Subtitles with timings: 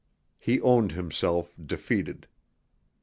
[0.39, 2.25] He owned himself defeated.